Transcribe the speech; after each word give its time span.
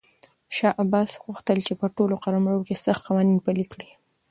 شاه 0.55 0.73
عباس 0.81 1.09
غوښتل 1.23 1.57
چې 1.67 1.73
په 1.79 1.85
ټول 1.95 2.11
قلمرو 2.23 2.65
کې 2.67 2.75
سخت 2.85 3.01
قوانین 3.07 3.39
پلي 3.45 3.65
کړي. 3.71 3.89